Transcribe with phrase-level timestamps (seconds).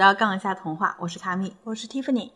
[0.00, 2.30] 到杠一下童话，我是卡米，我是 Tiffany。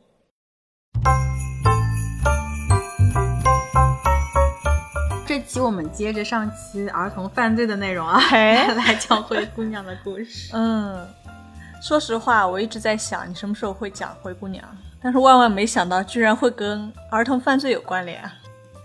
[5.26, 10.50] 这期我们接着上期儿童犯罪的内容啊，来讲灰姑娘的故事。
[10.52, 11.08] 嗯，
[11.80, 14.62] 说实话，我一直在想你什么时候会讲灰姑娘，
[15.00, 18.22] 但是万万没想到居然会跟儿童犯罪有关联。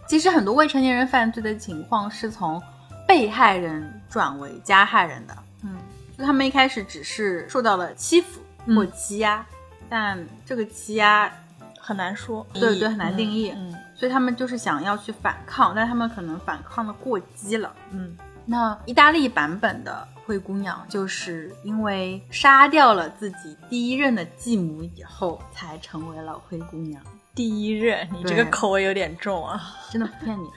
[0.07, 2.63] 其实很多未成年人犯罪的情况是从
[3.05, 5.35] 被害人转为加害人的。
[5.63, 5.75] 嗯，
[6.17, 9.45] 就他们一开始只是受到了欺负或欺压，
[9.89, 11.31] 但这个欺压
[11.79, 13.51] 很难说，对对，很难定义。
[13.55, 13.75] 嗯。
[13.95, 17.75] 所以他们就是想要去反抗，但他们可能反抗的过激了。
[17.91, 27.03] 嗯，那意大利版本的灰姑娘，就是因为杀掉了自己第一任的继母以后，才成为了灰姑娘。
[27.35, 29.61] 第一任，你这个口味有点重啊！
[29.91, 30.47] 真的不骗你。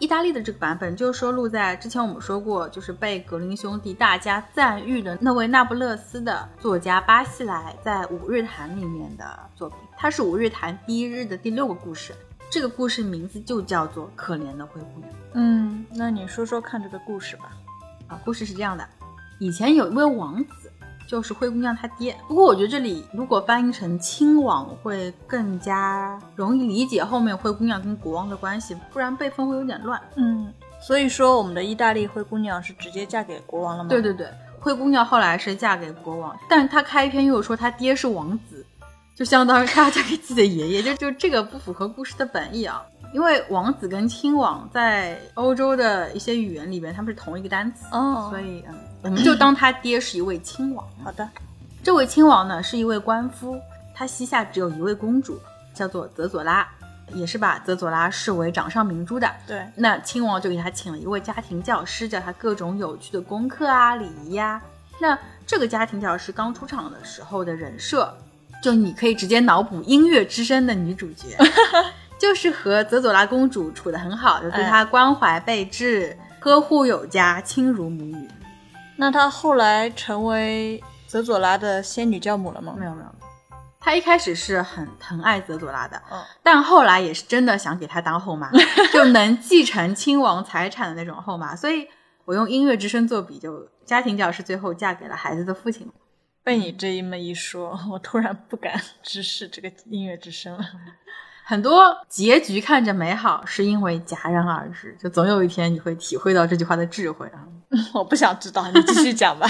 [0.00, 9.78] 意大利的这个版本就收录在之前我们说过，就是被格林兄弟大家赞誉的那位那不勒斯的作家巴西莱在《五日谈》里面的作品。
[9.98, 12.14] 它是《五日谈》第一日的第六个故事。
[12.48, 15.12] 这个故事名字就叫做《可怜的灰姑娘》。
[15.34, 17.52] 嗯，那你说说看这个故事吧。
[18.08, 18.88] 啊，故事是这样的：
[19.38, 20.72] 以前有一位王子，
[21.10, 22.16] 就是灰姑娘她爹。
[22.28, 30.00] 不过我觉得这里如果翻译成亲王会更加容易理解后面灰姑娘跟国王的关系，不然辈分会有点乱。
[30.14, 33.90] 嗯，所以说我们的意大利灰姑娘是直接嫁给国王了吗？
[33.90, 34.28] 对对对，
[34.60, 38.64] 灰姑娘后来是嫁给国王，但她开篇又说她爹是王子。
[39.16, 42.80] 就相当于他嫁给自己的爷爷，就就这个不符合故事的本意啊。
[43.12, 50.86] 因为王子跟亲王在欧洲的一些语言里边，他们是同一个单词，哦，所以嗯，我们就当他爹是一位亲王。
[51.02, 51.28] 好的，
[51.82, 53.60] 这位亲王呢是一位官夫，
[53.94, 55.40] 他膝下只有一位公主，
[55.74, 56.66] 叫做泽佐拉，
[57.12, 59.28] 也是把泽佐拉视为掌上明珠的。
[59.46, 64.62] 对，那亲王就给他请了一位家庭教师，教他各种有趣的功课啊、礼仪呀。
[65.00, 68.16] 那这个家庭教师刚出场的时候的人设。
[68.62, 71.28] 就你可以直接脑补音乐之声的女主角，
[72.20, 78.28] 就是和泽佐拉公主处得很好，就对她关怀备至、呵护有加、亲如母女。
[78.96, 82.76] 那她后来成为泽佐拉的仙女教母了吗？
[82.78, 83.08] 没有没有，
[83.80, 88.50] 她一开始是很疼爱泽佐拉的，嗯，但后来也是真的想给她当后妈，
[88.92, 91.56] 就能继承亲王财产的那种后妈。
[91.56, 91.88] 所以
[92.26, 95.90] 我用音乐之声做比，就家庭教师最后嫁给了孩子的父亲。
[96.44, 100.64] 被你这一么一说，我突然不敢直视这个音乐之声了。
[101.50, 104.96] 很多结局看着美好，是因为戛然而止。
[105.00, 107.42] 就总有一天你会体会到这句话的智慧啊！
[107.92, 109.48] 我不想知道，你继续讲吧。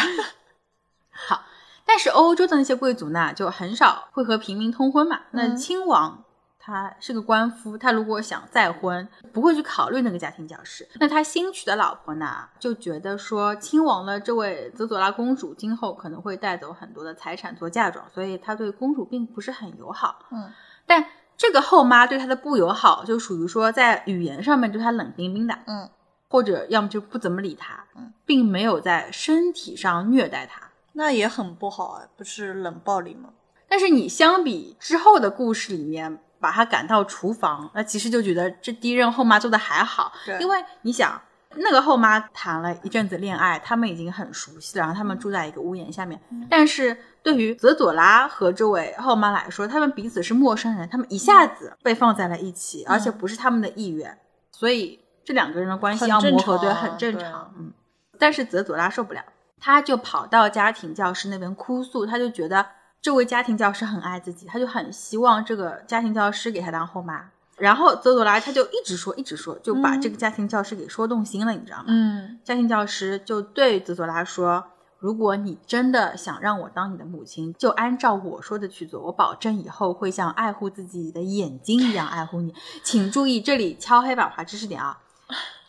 [1.13, 1.43] 好，
[1.85, 5.21] 但是欧洲的那些贵族呢，就很少会和平民通婚嘛。
[5.33, 6.25] 那亲王。
[6.63, 10.87] 他是个官夫，他如果想再婚，不会去考虑那个家庭教师。
[11.01, 20.19] 那他新娶的老婆呢，就觉得说亲王的这位泽佐拉公主今后可能会带走很多的财产做嫁妆，所以他对公主并不是很友好。
[20.31, 20.53] 嗯，
[20.87, 21.05] 但
[21.41, 25.89] 这个后妈对他的不友好，就属于说在语言上面对他冷冰冰的，嗯，
[26.29, 33.31] 或者要么就不怎么理他，嗯，并没有在身体上虐待他，那也很不好啊，不是冷暴力吗？
[33.67, 36.21] 但是你相比之后的故事里面。
[36.43, 41.21] 把他赶到厨房，那其实就觉得这第一任后妈做的还好，因为你想，
[41.57, 46.19] 那个后妈谈了一阵子恋爱，他们已经很熟悉了，然后他们住在一个屋檐下面。
[46.49, 54.19] 但是对于泽佐拉和这位后妈来说，他们彼此是陌生人，他们一下子被放在了一起，而且不是他们的意愿，
[54.53, 57.53] 所以这两个人的关系要磨合，对，很正常。
[57.59, 57.73] 嗯，
[58.19, 59.23] 但是泽佐拉受不了，
[59.61, 62.67] 他就跑到家庭教师那边哭诉，他就觉得。
[63.03, 67.31] 这位家庭教师很爱自己，他就很希望这个家庭教师给他当后妈。
[67.57, 71.85] 然后泽佐拉他就一直说，一直说，就把这个家庭教师给说动心了，你知道吗？
[71.87, 74.63] 嗯，家庭教师就对泽佐拉说
[75.01, 84.99] ：“如果你真的想让我当你的母亲，就按照我说的去做，我保证以后会像爱护自己的眼睛一样爱护你。”请注意，这里敲黑板划知识点啊。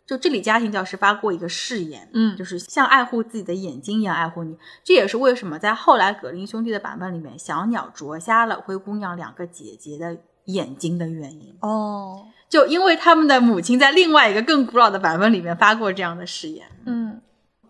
[0.05, 4.57] 就这里，家庭教师发过一个誓言，嗯，就是像爱护自己的眼睛一样爱护你。
[4.83, 11.55] 这也是为什么在后来格林兄弟的版本里面，小鸟啄瞎了灰姑娘两个姐姐的眼睛的原因。
[11.61, 16.67] 哦，就因为他们的母亲在另外一个更古老的版本里面发过这样的誓言。
[16.85, 17.21] 嗯，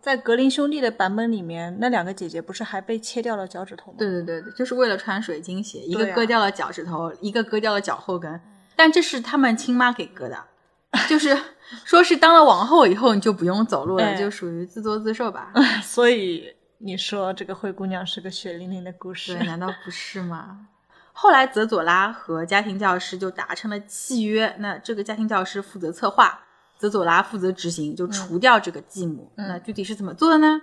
[0.01, 3.97] 在格林兄弟的版本里面，那两个姐姐不是还被切掉了脚趾头吗？
[3.99, 8.41] 对对对对，就是为了穿水晶鞋，一个割掉了脚趾头，一个割掉了脚后跟，
[8.75, 10.45] 但这是他们亲妈给割的。
[11.07, 11.37] 就是
[11.85, 15.53] 说是当了王后以后你就不用走路了，就属于自作自受吧。
[15.81, 20.67] 所以你说这个灰姑娘是个血淋淋的故事，难道不是吗？
[21.13, 26.39] 后来泽佐拉和家庭教师就达成了契约，那这个家庭教师负责策划，
[26.81, 29.31] 泽佐拉负责执行，就除掉这个继母。
[29.35, 30.59] 那具体是怎么做的呢？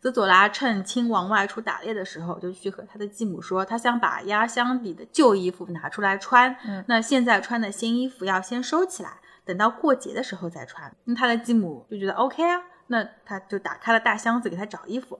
[0.00, 6.56] 泽佐拉趁亲王外出打猎的时候，就去和他的继母说，他想把压箱底的旧衣服拿出来穿。
[6.66, 10.92] 嗯，那现在穿的新衣服要先收起来，等到过节的时候再穿。
[11.04, 15.16] 那他的继母就觉得 OK 啊，那他就打开了大箱子给他找衣服。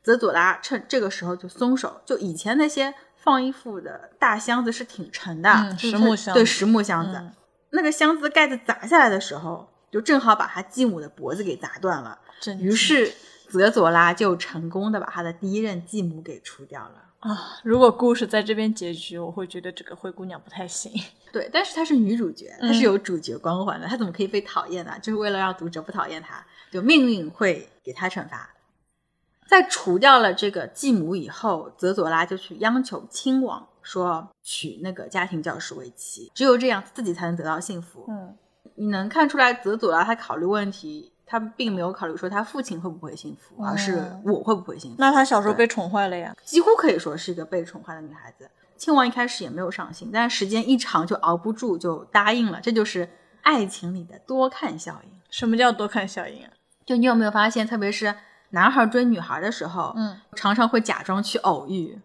[0.00, 7.20] 泽佐拉趁这个时候就松手，就以前那些放衣服的大箱子是挺沉的，实木箱对实木箱子，
[7.70, 12.18] 那个箱子盖子砸下来的时候，就正好把他继母的脖子给砸断了。
[12.58, 13.12] 于是。
[13.50, 17.58] 泽佐拉就成功的把他的第一任继母给除掉了啊！
[17.64, 20.92] 如果故事在这边结局，我会觉得这个灰姑娘不太行。
[21.32, 24.96] 对，但是她是女主角，她是有主角光环的，她怎么可以被讨厌呢？
[25.02, 28.54] 就是为了让读者不讨厌她，就命运会给她惩罚。
[29.48, 38.04] 在除掉了这个继母以后，泽佐拉就去央求亲王说娶那个家庭教师为妻，只有这样自己才能得到幸福。
[38.06, 38.36] 嗯，
[38.76, 41.12] 你能看出来泽佐拉他考虑问题。
[41.26, 44.96] 他并没有考虑说他父亲会不会幸福，而是我会不会幸福。
[44.98, 48.50] 那他小时候被宠坏了呀，几乎可以说是一个被宠坏的女孩子。
[48.76, 52.58] 亲王一开始也没有上心，但是时间一长就熬不住，就答应了。
[52.60, 53.08] 这就是
[53.42, 55.10] 爱情里的多看效应。
[55.30, 56.50] 什么叫多看效应啊？
[56.84, 58.12] 就你有没有发现，特别是
[58.48, 61.96] 男孩追女孩的时候，嗯，常常会假装去偶遇。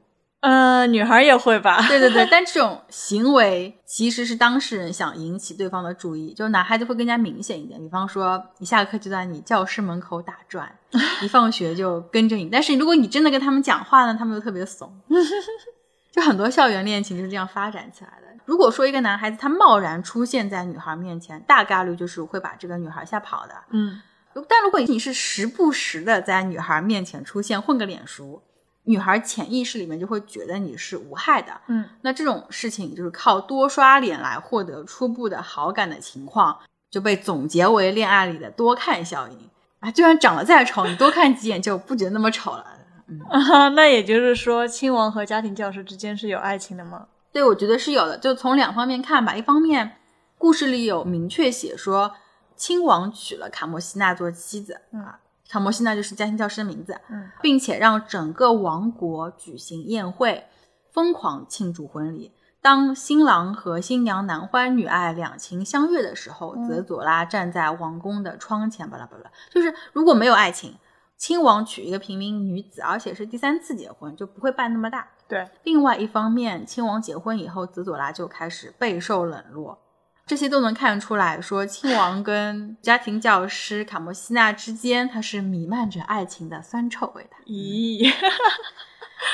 [0.47, 1.81] 嗯，女孩也会吧？
[1.89, 7.79] 对对对， 但这种行为其实是当事人想引起对方的注意，就男孩子会更加明显一点。
[7.79, 10.71] 比方说，一下课就在你教室门口打转，
[11.23, 12.47] 一放学就跟着你。
[12.47, 14.95] 但是如果你真的跟他们讲话呢，他们又特别怂。
[16.13, 18.27] 就很多校园恋情就是这样发展起来的。
[18.45, 23.55] 如果说一个男孩子他贸然出现在女孩面前，大概率就是会把这个女孩吓跑的。
[23.71, 23.99] 嗯，
[24.47, 28.43] 但如果你是时不时的在女孩面前出现，混个脸熟。
[28.85, 36.57] 女孩潜意识里面就会觉得你是无害的，嗯，那这种事情就是靠多刷脸来获得初步的好感的情况，
[36.89, 39.49] 就被总结为恋爱里的多看效应
[39.79, 39.91] 啊。
[39.91, 42.65] 就算长得再丑，你多看几眼就不觉得那么丑了。
[43.07, 43.19] 嗯，
[43.75, 47.07] 那也就是说，亲王和家庭教师之间是有爱情的吗？
[47.31, 48.17] 对，我觉得是有的。
[48.17, 49.97] 就从两方面看吧，一方面
[50.37, 52.15] 故事里有明确写说，
[52.55, 55.19] 亲王娶了卡莫西娜做妻子啊。
[55.49, 60.45] 卡摩西娜就是家庭教师的名字，嗯，并且让整个王国举行宴会，
[60.91, 62.31] 疯狂庆祝婚礼。
[62.61, 69.31] 当新郎和新娘男欢女爱、两情相悦的时候，泽佐拉站在王宫的窗前，巴拉巴拉。
[69.51, 70.75] 就是如果没有爱情，
[71.15, 75.07] 亲王娶一个平民女子，而且是第三次结婚，就不会办那么大。
[75.27, 75.47] 对。
[75.63, 79.77] 另外一方面，亲王结婚以后，泽佐拉就开始备受冷落。
[80.25, 87.35] 这些都能看出来说，亲王跟家庭教师卡莫西娜之间，它是弥漫着爱情的酸臭味的。
[87.45, 88.11] 咦，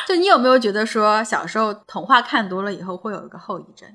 [0.07, 3.89] 就你有没有觉得说，小时候童话看多了以后会有一个后遗症？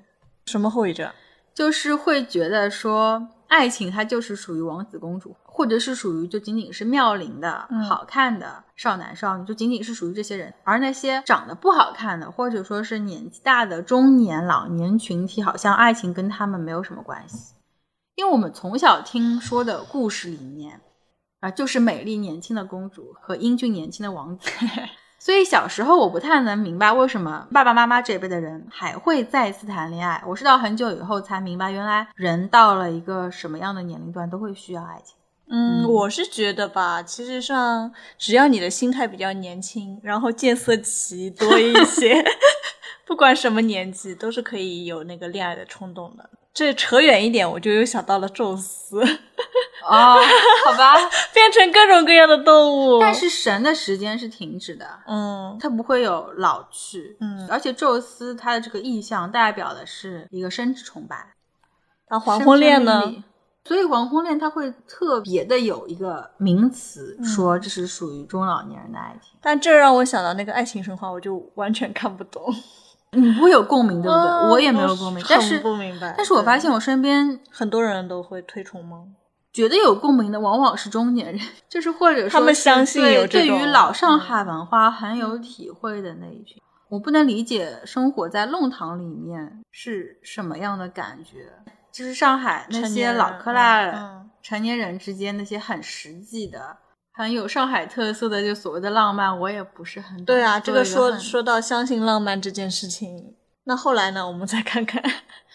[0.47, 1.11] 什么后遗症？
[1.55, 3.29] 就是会觉得说。
[3.49, 10.53] 爱情它就是属于王子公主，或者是属于就仅仅是妙龄的好看的少男少女，就仅仅是属于这些人。
[10.65, 17.55] 而那些长得不好看的，或者说是年纪大的中年老年群体，好像爱情跟他们没有什么关系。
[18.17, 20.79] 因为我们从小听说的故事里面，
[21.41, 24.51] 啊，就是美丽年轻的公主和英俊年轻的王子。
[25.19, 30.23] 所以小时候我不太能明白为什么爸爸妈妈这辈的人还会再次谈恋爱。
[30.27, 35.17] 我是到很久以后才明白，原来人到了一个什么样的年龄段都会需要爱情。
[35.49, 42.25] 嗯，我是觉得吧，其实上只要你的心态比较年轻，然后见色起多一些，
[43.07, 46.29] 不管什么年纪都是可以有那个恋爱的冲动的。
[46.53, 49.01] 这扯远一点，我就又想到了宙斯。
[49.83, 50.17] 哦，
[50.65, 50.97] 好吧，
[51.33, 52.99] 变成各种各样的动物。
[52.99, 61.35] 但是神的时间是停止的，嗯，他不会有老去，嗯，而且宙斯他的这个意象代表的是一个生殖崇拜。
[62.09, 63.15] 那黄昏恋呢？
[63.67, 69.37] 所以黄昏恋它会特别的有一个名词，说这是属于中老年人的爱情。
[69.43, 72.43] 但这让我想到那个爱情神话，我就完全看不懂。
[73.11, 74.51] 你不会有共鸣，对不对？
[74.51, 76.15] 我也没有共鸣，但是不明白。
[76.17, 79.05] 但是我发现我身边很多人都会推崇吗？
[79.53, 86.63] 觉得有共鸣的往往是中年人，就是或者说他们相信有对于老上海文化很有体会的那一群。
[86.89, 91.51] 我不能理解生活在弄堂里面是什么样的感觉，
[91.97, 96.77] 就是上海那些老克拉成年人之间那些很实际的、
[97.15, 100.61] 很有上海特色的就所谓的浪漫，我也不是很对啊。
[100.61, 103.35] 这个说说到相信浪漫这件事情，
[103.65, 104.27] 那后来呢？
[104.27, 105.03] 我们再看看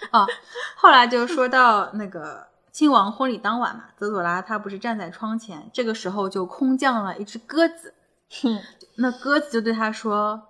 [0.10, 0.25] 啊，
[0.75, 2.50] 后来就说到那个。
[2.74, 7.93] 亲王婚礼当晚嘛，泽佐拉她不是站在窗前，这个时候就空降了一只鸽子。
[8.41, 8.57] 哼，
[8.95, 10.41] 那鸽子就对他说：“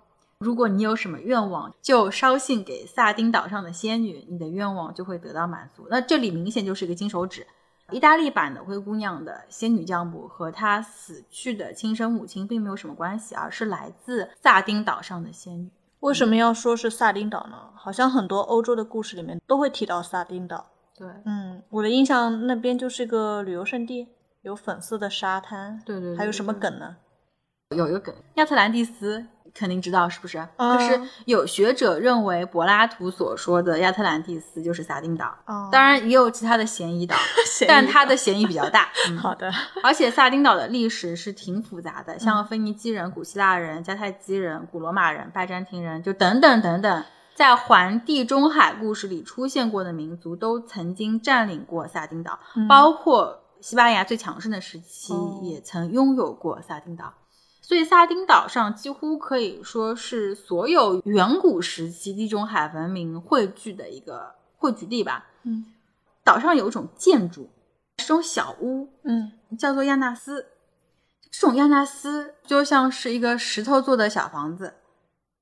[0.42, 7.46] 如果你有什么愿望，就捎信给萨丁岛上的仙女，你的愿望就会得到满足。”那这里明显就是一个金手指。
[7.90, 15.70] 意大利版的《灰姑娘》的仙女教母和她死去的亲生母亲并没有什么关系，而是来自萨丁岛上的仙女。
[16.00, 17.56] 为什么要说是萨丁岛呢？
[17.74, 20.66] 好像很多欧洲的故事里面都会提到萨丁岛。
[20.96, 24.08] 对，嗯，我的印象那边就是个旅游胜地，
[24.40, 25.80] 有粉色的沙滩。
[25.84, 26.96] 对对，还有什么梗呢？
[27.76, 29.26] 有一个梗，亚特兰蒂斯。
[29.54, 30.46] 肯定知道是不是？
[30.58, 35.36] 就是有学者认为柏拉图所说的亚特兰蒂斯就是撒丁岛，
[35.70, 37.14] 当然也有其他的嫌疑岛，
[37.68, 38.88] 但它的嫌疑比较大。
[39.20, 47.04] 好的，而且撒丁岛的历史是挺复杂的，像腓尼基人、古希腊人、迦太基人、古罗马人、拜占庭人，就等等等等，
[47.34, 57.12] 在环地中海故事里出现过的民族都曾经占领过撒丁岛，包括西班牙最强盛的时期也曾拥有过撒丁岛。
[57.72, 65.24] 所以，萨丁岛上几乎可以说是所有远古时期地中海文明汇聚的一个汇聚地吧。
[65.44, 65.64] 嗯，
[66.22, 67.48] 岛上有一种建筑，
[67.96, 70.48] 是种小屋，嗯，叫做亚纳斯。
[71.30, 74.74] 这种亚纳斯就像是一个石头做的小房子。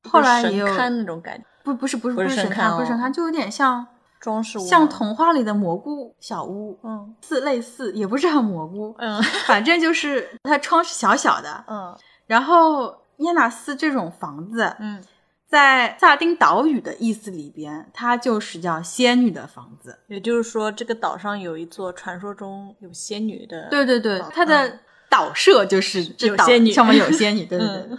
[0.08, 3.84] 后来也有那种感觉，不，不是，不是，不是神龛，不是神龛，就有点像
[4.20, 6.78] 装饰物，像童话里的蘑菇小屋。
[6.84, 8.94] 嗯，似类似，也不是很蘑菇。
[8.98, 11.64] 嗯，反正就是它窗是小小的。
[11.66, 11.98] 嗯。
[12.30, 15.02] 然后耶纳斯这种房子，嗯，
[15.48, 19.98] 在萨丁岛屿的意思里边，它就是叫仙女的房子。
[20.06, 23.68] 也就是说，这个岛上有一座传说中有仙女的。
[23.68, 27.44] 对对对，它的岛设就是有仙女，上面有仙女。
[27.44, 27.98] 对对对。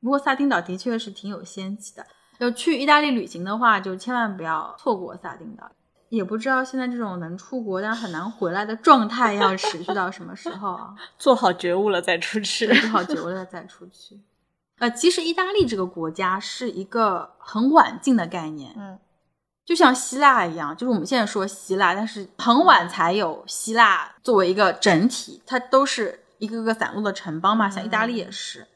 [0.00, 2.06] 不过萨丁岛的确是挺有仙气的，
[2.38, 5.68] 要去意大利旅行的话，就千万不要错过萨丁岛。
[6.16, 10.94] 也不知道现在这种能出国但很难回来的状态要 持续到什么时候啊？
[11.18, 14.20] 做好觉悟了再出去，做好觉悟了再出去。
[14.78, 18.98] 呃，其实意大利这个国家是一个很晚近的概念，嗯，
[19.64, 28.66] 就像希腊一样，就是我们现在说希腊，但是很晚才有希腊作为一个整体，它都是一个个散落的城邦嘛，像意大利也是。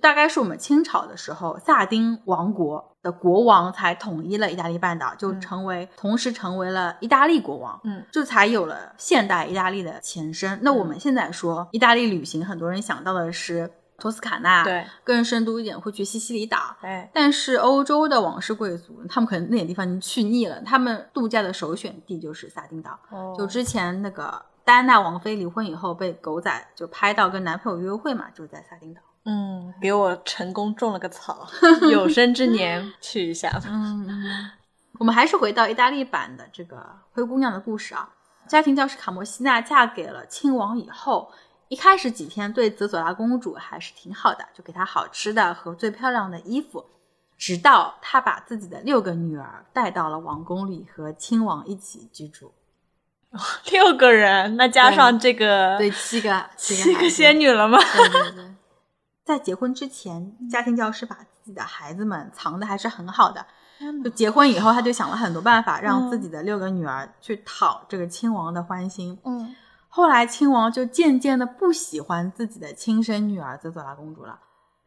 [0.00, 10.58] 大概是我们清朝的时候，萨丁王国的国王才统一了意大利半岛，就成为同时成为了意大利国王，嗯，这才有了现代意大利的前身。
[10.62, 22.98] 那我们现在说意大利旅行，很多人想到的是托斯卡纳，对，更深度一点会去西西里岛，哎，但是欧洲的王室贵族，他们可能那点地方已经去腻了，他们度假的首选地就是萨丁岛。
[23.10, 29.00] 哦，就之前那个戴安娜王妃离婚以后被狗仔就拍到跟男朋友约会嘛，就是在萨丁岛。
[29.26, 31.46] 嗯，给我成功种了个草，
[31.90, 33.64] 有生之年去一下吧。
[33.66, 34.50] 嗯，
[34.98, 38.08] 我们还是回到意大利版的这个灰姑娘的故事啊。
[38.46, 41.32] 家庭教师卡莫西娜嫁给了亲王以后，
[41.66, 46.86] 一开始几天对泽佐拉公主还是挺好的，就给她好吃的和最漂亮的衣服，
[47.36, 52.54] 直到她把自己的六个女儿带到了王宫里和亲王一起居住。
[53.72, 57.76] 六个人，那加上这个，对，七个，七个仙女了吗？
[57.82, 58.55] 对对对。
[59.26, 63.44] 在结婚之前，家庭教师把自己的孩子们藏的还是很好的。
[64.04, 69.18] 就结婚以后，他就想了很多办法，让自己的六个女儿去讨这个亲王的欢心。
[69.24, 69.54] 嗯，
[69.88, 74.38] 后来亲王就渐渐的不喜欢自己的亲生女儿泽佐拉公主了，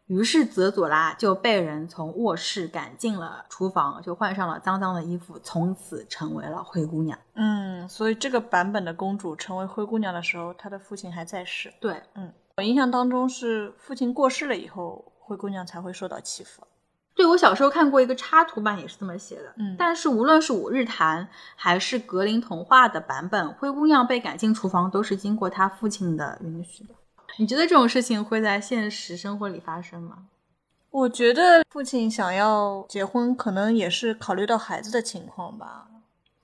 [0.07, 7.19] 于是泽佐拉就被人从卧室赶进了厨房，就换上了脏脏的衣服，从此成为了灰姑娘。
[7.35, 11.71] 嗯，所以这个版本的公主成为灰姑娘的时候，她的父亲还在世。
[11.81, 12.33] 对，嗯。
[12.59, 16.61] 我印象当中是父亲过世了以后，灰姑娘才会受到欺负。
[17.15, 19.53] 对我小时候看过一个插图版，也是这么写的。
[19.55, 21.25] 嗯，但是无论是五日谈
[21.55, 26.93] 还是格林童话的版本，灰姑娘被赶进厨房都是经过她父亲的允许的。
[27.37, 30.25] 你觉得这种事情会在现实生活里发生吗？
[30.89, 35.87] 我觉得父亲想要结婚，可能也是考虑到孩子的情况吧。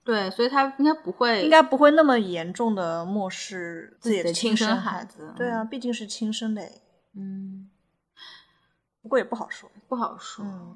[0.05, 5.33] 对，所以他应该不会，应该不会那么严重的漠视自己的亲生孩子。
[5.35, 6.62] 对啊，毕竟是亲生的。
[7.17, 7.67] 嗯，
[9.01, 10.45] 不过也不好说，不好说。
[10.45, 10.75] 嗯，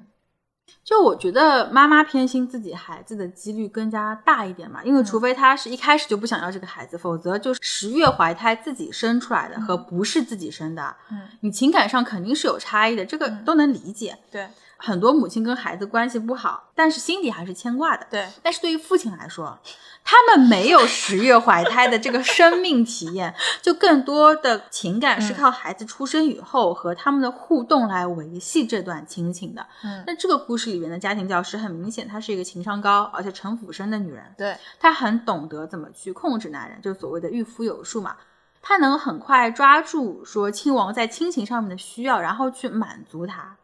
[0.82, 14.18] 就我觉得妈妈偏心自己孩子的几率更加大一点嘛，因为除非她是一开始就不想要这个孩子，否则就十月怀胎自己生出来的和不是自己生的，嗯，你情感上肯定是有差异的，这个都能理解。
[14.32, 14.48] 对。
[14.82, 18.06] 很多母亲跟孩子关系不好，但是心里还是牵挂的。
[18.10, 19.58] 对，但是对于父亲来说，
[20.02, 29.66] 他们没有十月怀胎的这个生命体验，就更多的情感是靠孩子出生以后和他们的互动来维系这段亲情的。
[29.84, 34.24] 嗯，那这个故事里面的家庭教师很明显，她是一个情商高而且城府深的女人。
[34.38, 38.16] 对，她很懂得怎么去控制男人，就所谓的御夫有术嘛。
[38.62, 43.56] 她能很快抓住说亲王在亲情上面的需要，然后去满足他。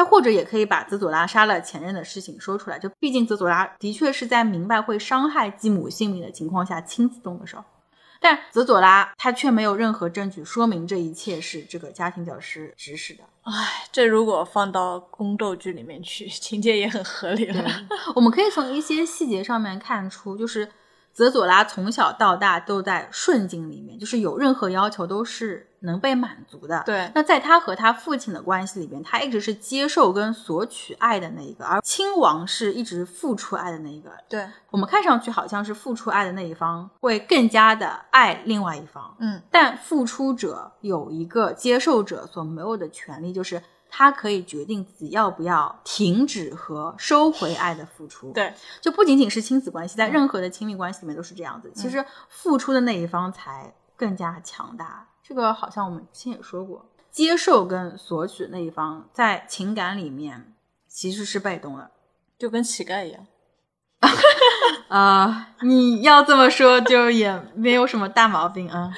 [0.00, 7.62] 他或者也可以把泽佐拉杀了前任的事情说出来，就毕竟泽佐拉的确是在明白会伤害继母性命的情况下亲自动的手。
[8.18, 13.24] 但泽佐拉他却没有任何证据说明这一切是这个家庭教师指使的。
[13.42, 17.62] 唉，这如果放到宫斗剧里面去， 情节也很合理了。
[18.14, 20.66] 我们可以从一些细节上面看出，就是。
[21.12, 26.82] 泽佐拉从小到大都在顺境里面，就是有任何要求都是能被满足的。
[26.86, 34.10] 对，那在他和他父亲的关系里边，他一直是接受跟索取爱的那一个，而亲王是一直付出爱的那一个。
[34.28, 43.62] 对我们看上去好像是付出爱的那一方会更加的爱另外一方，嗯，但付出者有一个接受者所没有的权利，就是。
[43.92, 48.30] 他可以决定自己要不要停止和收回爱的付出。
[48.30, 51.72] 对，就不仅仅是亲子关系，在任何的亲密关系里面都是这样子。
[51.74, 55.08] 其实付出的那一方才更加强大。
[55.30, 60.54] 这个好像我们之前也说过，接受跟索取的那一方在情感里面
[60.88, 61.88] 其实是被动的，
[62.36, 63.24] 就跟乞丐一样。
[64.90, 68.92] 啊，你要这么说就也没有什么大毛病啊。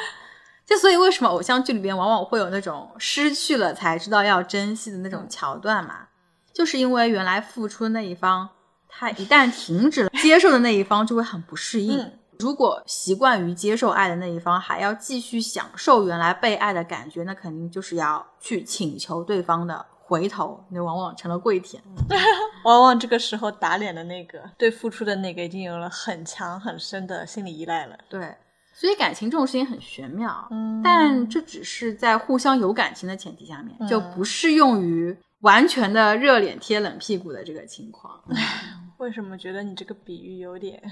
[0.65, 6.09] 就所以，为什么偶像剧里边往往会有那种失去了才知道要珍惜的那种桥段嘛？
[6.55, 8.49] 就是因为原来付出的那一方，
[8.89, 12.11] 他一旦停止了接受的那一方，就会很不适应。
[12.43, 21.81] 如果习惯于接受爱的那一方还要继续享受原来被爱的感觉，那肯定就是要去请求对方的回头，那往往成了跪舔。
[22.65, 27.97] 往往这个时候打脸的那个，对付出的那个已经有了很强很深的心理依赖了。
[28.09, 28.35] 对。
[28.75, 30.49] 所以感情这种事情很玄妙，
[30.83, 38.19] 但这只是在互相有感情的前提下面，就不适用于完全的热脸贴冷屁股的这个情况。
[38.99, 40.83] 为什么觉得你这个比喻有点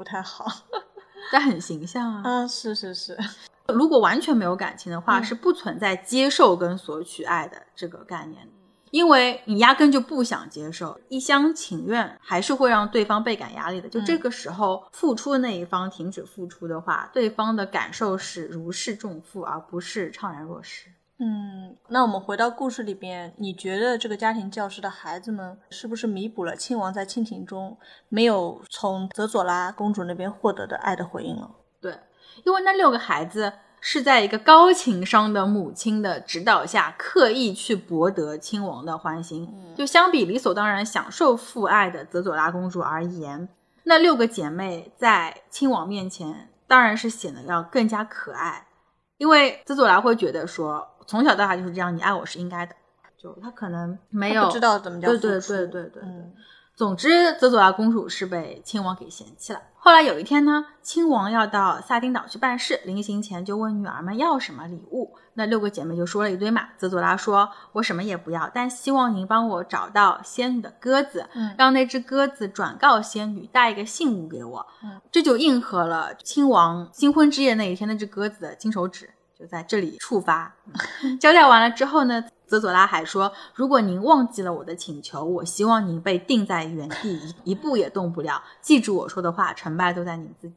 [0.00, 0.46] 不太好？
[1.30, 2.22] 但很形象啊！
[2.24, 3.14] 啊，是是是。
[3.68, 8.52] 如果完全没有感情的话，是不存在接受跟索取爱的这个概念的。
[8.90, 13.90] 因为你压根就不想接受，一厢情愿还是会让对方倍感压力的。
[13.90, 20.86] 就这个时候，付出的那一方停止付出的话，对方的感受是如释重负，而不是怅然若失。
[21.20, 27.76] 嗯，那我们回到故事里边，你觉得这个家庭教师的孩子们是不是弥补了亲王在亲情中
[28.08, 31.50] 没有从泽佐拉公主那边获得的爱的回应了？
[31.80, 31.96] 对，
[32.44, 33.52] 因为那六个孩子。
[33.82, 39.50] 是在一个高情商的母亲的指导下，刻意去博得亲王的欢心。
[39.74, 43.48] 就相比理所当然享受父爱的泽佐拉公主而言，
[43.84, 48.66] 那六个姐妹在亲王面前当然是显得要更加可爱。
[49.16, 52.72] 因为泽佐拉会觉得说，从小到大就是这样，你爱我是应该的。
[53.18, 56.02] 就他可能没有不知道怎么叫对对对对对。
[56.76, 59.60] 总之，泽佐拉公主是被亲王给嫌弃了。
[59.76, 65.16] 后来有一天呢，亲王要到萨丁岛去办事，临行前就问女儿们要什么礼物。
[65.34, 66.68] 那六个姐妹就说了一堆嘛。
[66.78, 71.26] 泽佐拉说：“我什么也不要，但希望您帮我找到仙女的鸽子，
[71.58, 74.66] 让那只鸽子转告仙女带一个信物给我。”
[75.10, 80.54] 这就应和了亲王新婚之夜那一天那只鸽子的金手指，就在这里触发。
[81.18, 82.22] 交代完了之后呢？
[82.46, 88.42] 泽佐拉还说：“如果您忘记了我的请求，我希望您被定在原地，一一步也动不了。
[88.60, 90.56] 记住我说的话，成败都在你自己。”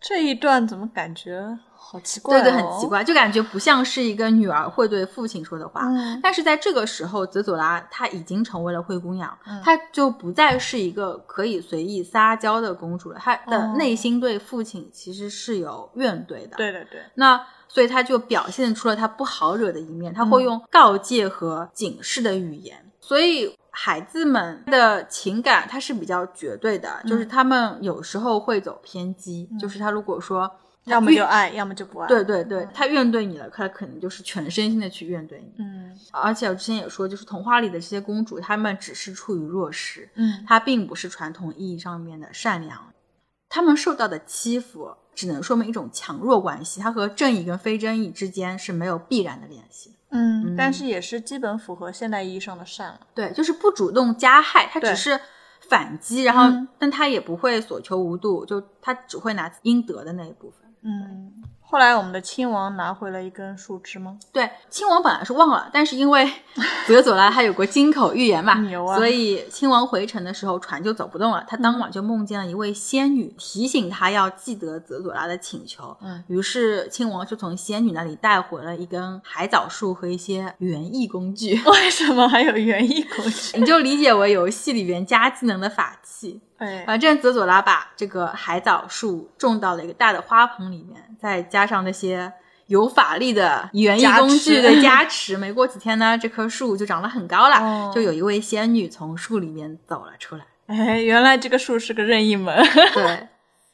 [0.00, 2.40] 这一段怎么感觉好奇怪？
[2.40, 5.88] 对对，很奇怪，就感觉不像是一个女儿会对父亲说的话。
[6.22, 13.18] 但是在这个时候，泽佐拉她已经成为了灰姑娘，她就不再是一个可以随意撒娇的公主了。
[13.18, 16.56] 她的内心对父亲其实是有怨怼的。
[16.56, 17.44] 对对对，那。
[17.74, 22.78] 所以他就表现出了他不好惹的一面，他会用告诫和警示的语言。
[23.00, 30.48] 所以孩子们的情感他是比较绝对的，就是他们有时候会走偏激，就是他如果说
[30.84, 32.06] 要么就爱，要么就不爱。
[32.06, 35.52] 对对对，他怨对你了，他可能就是全身心的去怨对你。
[35.58, 42.78] 嗯，而且我之前也说，就是童话里的这些公主，她们只是处于弱势，嗯，她并不是传统意义上面的善良，
[43.48, 44.94] 她们受到的欺负。
[45.14, 49.92] 只能说明一种强弱关系，它和正义跟非正义之间是没有必然的联系。
[50.10, 53.00] 嗯，但是也是基本符合现代意义上的善了。
[53.14, 55.18] 对，就是不主动加害，他只是
[55.68, 60.60] 反击，然后但他也不会所求无度，就他只会拿应得的那一部分。
[60.82, 61.32] 嗯。
[61.66, 64.16] 后来我们的亲王拿回了一根树枝吗？
[64.32, 66.30] 对，亲王本来是忘了，但是因为
[66.86, 68.54] 泽佐拉他有过金口玉言嘛，
[68.94, 71.44] 所以亲王回城的时候船就走不动了。
[71.48, 75.96] 他当晚就梦见了一位仙女，提醒他要记得泽佐拉的请求。
[76.00, 81.60] 嗯，于是亲王就从仙女那里带回了一根海藻树和一些园艺工具。
[81.66, 83.58] 为什么还有园艺工具？
[83.58, 86.40] 你就理解为游戏里边加技能的法器。
[86.86, 92.32] 反正泽佐拉把这个海藻树种到了一个大的花盆里面，再加上那些
[92.66, 97.92] 有法力的园艺工具的加持， 没过几天呢，这棵树就长得很高了。
[97.94, 100.44] 就有一位仙女从树里面走了出来。
[100.66, 102.60] 哎，原来这个树是个任意门。
[102.92, 103.28] 对，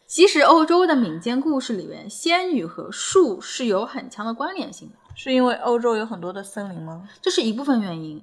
[0.06, 7.08] 其实欧洲的民间故事里面，仙女和树是有很强的关联性的，是因为欧洲有很多的森林吗？
[7.22, 8.22] 这是一部分原因。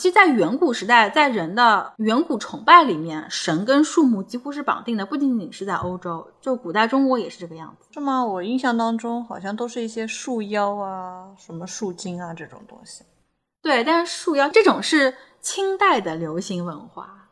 [0.00, 7.86] 其实，在远古时代，在人的远古崇拜里面，神跟树木几乎是绑定的，不仅仅是在欧洲，就古代中国也是这个样子。
[7.92, 8.24] 是吗？
[8.24, 13.04] 我印象当中好像都是一些树妖啊、什么树精啊这种东西。
[13.62, 17.28] 对，但是树妖这种是清代的流行文化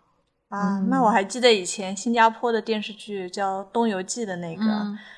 [0.49, 0.79] 啊。
[0.89, 4.63] 那我还记得以前新加坡的电视剧叫《东游记》的那个，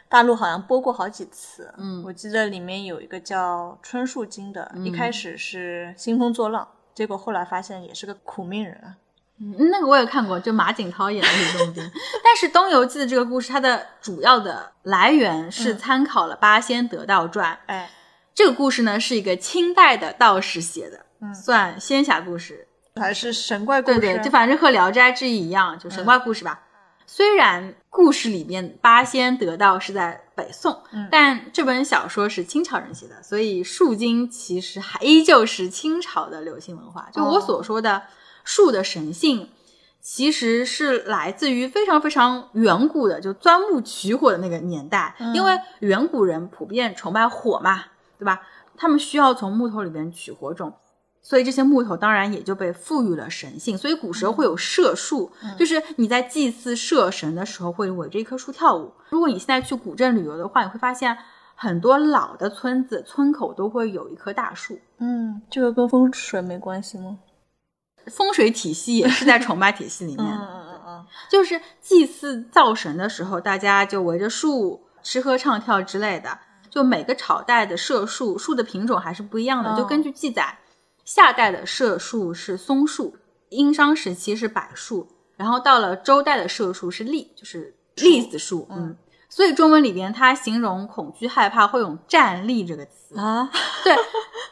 [0.09, 1.73] 大陆好像播过好几次。
[1.77, 6.67] 嗯，我记得里面有一个叫春树精的，一开始是兴风作浪。
[6.95, 8.95] 结果后来发现也是个苦命人啊，
[9.41, 11.91] 嗯，那个我也看过，就马景涛演的李洞宾。
[12.23, 17.53] 但是《东游记》的这个故事，它的主要的来源是参考了《八仙得道传》。
[17.67, 17.91] 哎，
[18.33, 23.99] 这个故事呢是一个清代的道士写的，嗯，算仙侠故事还是神怪故事？
[23.99, 26.61] 对对，就反正和《聊斋志异》一样，就神怪故事吧。
[27.17, 37.09] 虽然故事里面八仙得道是在北宋，但这本小说是清朝人写的，所以树精其实还依旧是清朝的流行文化。
[37.13, 38.03] 就我所说的
[38.43, 39.49] 树的神性，
[40.01, 45.15] 其实是来自于非常非常远古的，就钻木取火的那个年代。
[45.33, 47.85] 因为远古人普遍崇拜火嘛，
[48.19, 48.43] 对吧？
[48.77, 50.75] 他们需要从木头里边取火种。
[51.27, 58.93] 所以这些木头当然也就被赋予了神性，所以古时候会有社树，就是你在祭祀社神的时候会围着一棵树跳舞。
[59.09, 61.17] 如果你现在去古镇旅游的话，你会发现
[61.55, 64.79] 很多老的村子村口都会有一棵大树。
[64.99, 67.19] 嗯，这个跟风水没关系吗？
[68.09, 70.27] 风水体系也是在崇拜体系里面。
[70.27, 76.39] 嗯嗯嗯，就是祭祀灶神的时候，大家就围着树吃喝唱跳之类的。
[76.69, 80.59] 就每个朝代的社树树的品种还是不一样的，就根据记载。
[81.05, 83.17] 夏代的社树是松树，
[83.51, 88.67] 殷商时期是柏树，然后到了周代的社树是栗，就是栗子树。
[88.71, 88.97] 嗯，
[89.29, 93.51] 所以中文里边它形容恐惧害怕会用站栗这个词啊。
[93.85, 93.95] 对，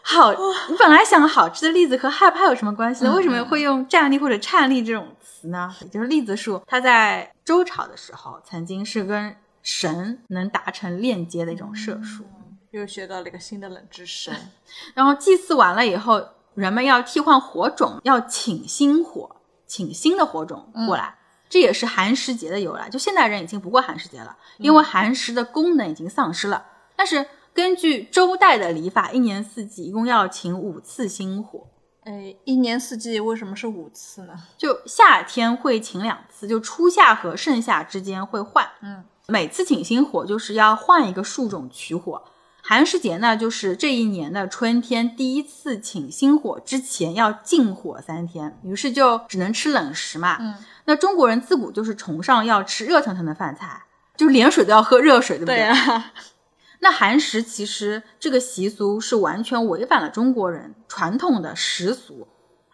[0.02, 0.30] 好，
[0.68, 3.14] 你本来想好吃的栗子和害怕有什么关系呢？
[3.14, 5.74] 为什么会用站栗或者颤栗这种词呢？
[5.90, 12.24] 就是栗子树，它在周朝的时候曾经是跟神能达成链接的一种社树。
[12.72, 14.30] 又学到了一个新的冷知识。
[14.94, 16.22] 然后祭祀完了以后。
[16.54, 19.36] 人们要替换火种，要请新火，
[19.66, 21.16] 请新的火种过来，
[21.48, 22.88] 这也是寒食节的由来。
[22.88, 26.64] 就现代人已经不过寒食节了，因为寒食的功能已经丧失了。
[26.94, 31.66] 但是根据周代的礼法，一年四季一共要请五次星火。
[32.04, 34.34] 哎，一年四季为什么是五次呢？
[34.58, 38.68] 就夏天会请两次，就初夏和盛夏之间会换。
[38.80, 42.22] 嗯，每次请星火就是要换一个树种取火。
[42.64, 50.36] 寒食节呢，就是这一年的春天第一次请新火之前要禁火三天，于是就只能吃冷食嘛。
[50.40, 53.82] 嗯，那中国人自古就是崇尚要吃热腾腾的饭菜，
[54.16, 55.56] 就连水都要喝热水，对不对？
[55.56, 56.12] 对啊。
[56.80, 62.28] 那寒食其实这个习俗是完全违反了中国人传统的食俗，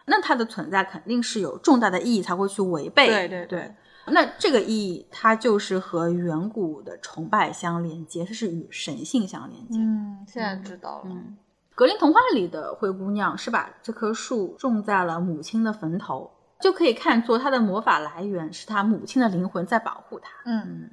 [0.05, 3.07] 那它的存在肯定是有重大的意义才会去违背。
[3.07, 3.75] 对对对。
[4.09, 9.79] 那这个意义，它就是和远古的崇拜相连接，它是与神性相连接。
[9.79, 11.05] 嗯，现在知道了。
[11.05, 11.37] 嗯，
[11.75, 20.29] 格林童话里的灰姑娘是把这棵树种在了母亲的坟头，就可以看作她的魔法来源是她母亲的灵魂在保护她。
[20.45, 20.89] 嗯，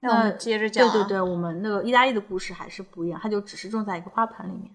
[0.00, 0.90] 那我们接着讲。
[0.90, 4.70] 对对对，我们那个意大利的故事还是不一样，它就只是种在一个花盆里面。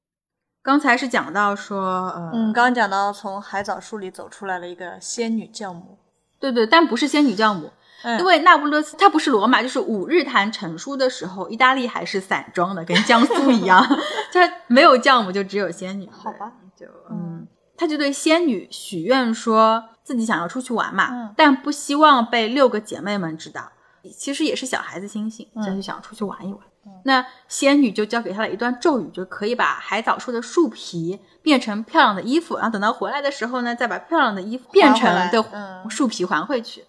[0.63, 5.97] 刚才是讲到说，呃，嗯，刚刚讲到从海藻树里走出来了一个仙女教母。
[6.41, 7.71] 对对，但不是仙女教母，
[8.19, 13.81] 因为那不勒斯它不是罗马，就是五日谈成书的时候，意大利还是散装的，跟江苏一样，
[14.33, 16.09] 它没有教母，就只有仙女。
[16.11, 23.71] 好吧，就嗯，他就对仙女许愿，说自己想要出去玩嘛，但不希望被六个姐妹们知道，
[24.17, 26.59] 其实也是小孩子心性，就想出去玩一玩。
[27.05, 31.19] 那仙女就教给他了一段咒语，就可以把海藻树的树皮。
[31.43, 35.43] 变成漂亮的衣服，然后等到回来的时候呢，再把漂亮的衣服变成的
[35.89, 36.81] 树皮还回去。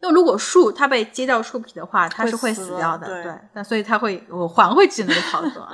[0.00, 3.22] 因为如果树它被揭掉树皮的话，它是会死掉的。
[3.22, 5.68] 对，那所以它会我还回去那个操作。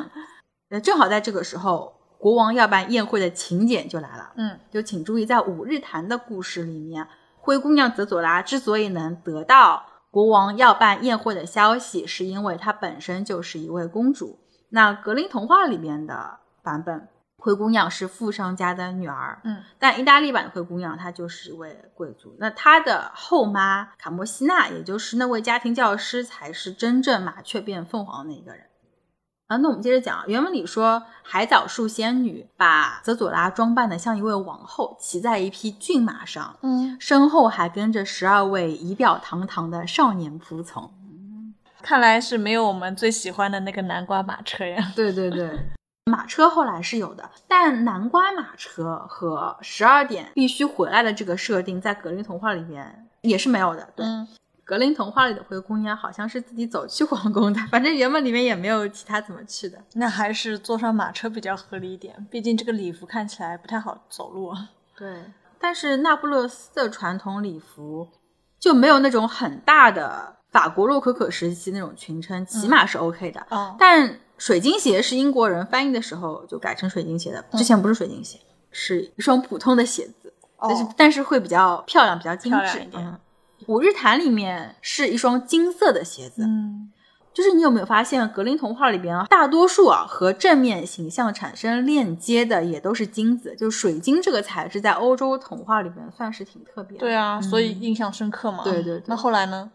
[0.69, 4.31] 呃， 正好在这个时候，国王要办宴会的请柬就来了。
[4.37, 7.09] 嗯，就请注意，在五日谈的故事里面，
[7.41, 14.39] 灰姑娘泽佐拉之所以能得到国王要办宴会的消息，是因为她本身就是一位公主。
[14.69, 17.09] 那格林童话里面的版本。
[17.45, 22.37] 灰姑娘是富商家的女儿，嗯，但意大利版的灰姑娘她就是一位贵族。
[22.39, 28.67] 那她的后妈卡莫西娜，也就是那位家庭教师，才是真正麻雀变凤凰的那个人。
[29.53, 40.91] 啊，那我们接着讲，原文里说，海藻树仙女把泽佐拉装扮的像一位王后，骑在一匹骏马上，嗯，身后还跟着十二位仪表堂堂的少年仆从。
[41.83, 44.91] 看来是没有我们最喜欢的那个南瓜马车呀。
[44.97, 45.51] 对对对，
[46.07, 53.87] 马车后来是有的，但南瓜马车和十二点必须回来的这个设定，在格林童话里面也是没有的。
[53.95, 54.07] 对，
[54.65, 59.79] 格林童话里的灰姑娘好像是自己走去皇宫的，反正原本里面也没有其他怎么去的。
[59.95, 64.55] 那还是坐上马车比较合理一点，毕竟这个礼服看起来不太好走路。
[64.97, 65.25] 对，
[65.59, 68.09] 但是那不勒斯的传统礼服
[68.59, 70.37] 就没有那种很大的。
[70.53, 73.47] 法国洛可可时期那种裙撑起码是 OK 的，
[73.79, 78.39] 但水晶鞋是英国人翻译的时候就改成水晶鞋的，之前不是水晶鞋，
[78.71, 83.19] 是一双普通的鞋子，但是但是会比较漂亮，比较精致一点。
[83.67, 86.91] 五日谈里面是一双金色的鞋子，嗯，
[87.33, 98.63] 就是你有没有发现格林童话里边啊，大多数啊和正面形象产生链接的也都是金子，就水晶这个材质在欧洲童话里边算是挺特别的，对啊，所以印象深刻嘛。
[98.65, 99.71] 对对，那后来呢？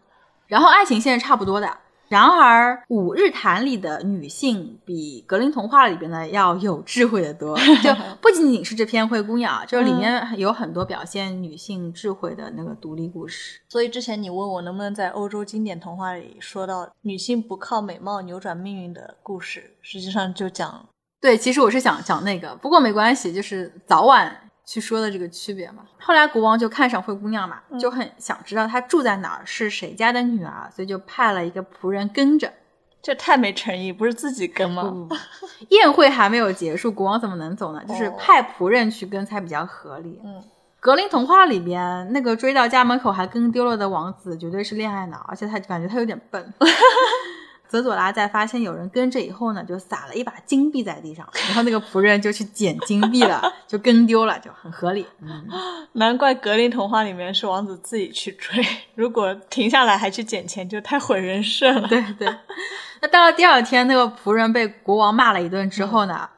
[0.46, 1.70] 然后爱情线是差不多的，
[2.08, 13.60] 然而《五日谈》里的女性比格林童话里边的要有智慧的多， 就不仅仅是这篇灰姑娘， 就是里面有很多表现女性智慧的那个独立故事。
[13.68, 20.88] 所以之前你问我能不能在欧洲经典童话里说到女性不靠美貌扭转命运的故事，实际上就讲
[21.20, 24.47] 对，其实我是想讲那个，不过没关系，就是早晚。
[24.68, 32.52] 去说的这个区别嘛，后来国王就看上灰姑娘嘛，就很想知道她住在哪儿，是谁家的女儿，所以就派了一个仆人跟着。
[33.00, 35.08] 这太没诚意，不是自己跟吗？
[35.70, 37.82] 宴会还没有结束，国王怎么能走呢？
[37.88, 40.20] 就是派仆人去跟才比较合理。
[40.22, 40.44] 嗯，
[40.78, 46.52] 格林童话里边那个追到家门口还跟丢了的王子，绝对是恋爱脑，而且他感觉他有点笨。
[47.68, 55.06] 泽佐拉在发现有人跟着以后呢，就撒了一把金币在地上，然后那个仆人就去捡金币了，就跟丢了，就很合理。
[55.20, 55.46] 嗯，
[55.92, 61.86] 难怪格林童话里面是王子自己去追，如果停下来还去捡钱，就太毁人设了。
[61.86, 62.28] 对对。
[63.00, 66.28] 那到了第二天，那个仆人被国王骂了一顿之后呢，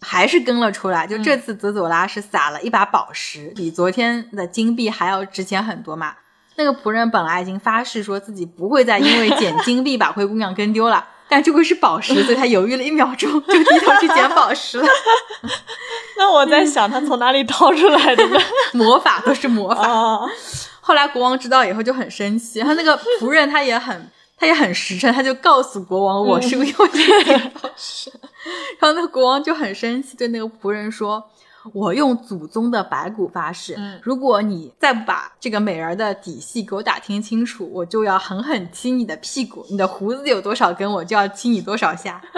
[0.00, 1.06] 还是跟了出来。
[1.06, 6.14] 就这次泽佐拉是撒了一把宝石，比昨天的金币还要值钱很多嘛。
[6.56, 14.86] 那个仆人本来已经发誓说自己不会再因为捡金币把灰姑娘跟丢了，但这个是宝石，所以他犹豫了一秒钟，就低头去捡宝石了。
[16.16, 18.38] 那我在想，他从哪里掏出来的呢？
[18.72, 20.20] 魔法都是魔法。
[20.80, 28.12] 后来国王知道以后就很生气，他那个仆人他也很他也很实诚，他就告诉国王我是因为捡宝石。
[28.78, 31.30] 然后那个国王就很生气，对那个仆人说。
[31.72, 39.64] 我用祖宗的白骨发誓，如果你再不把这个美人的底细给我打听清楚，我就要狠狠踢你的屁股。
[39.70, 42.22] 你的胡子有多少根，我就要踢你多少下，